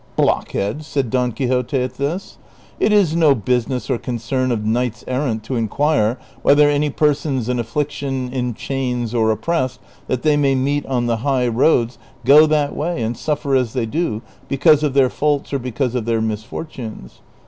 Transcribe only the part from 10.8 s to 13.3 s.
on the high roads go that way and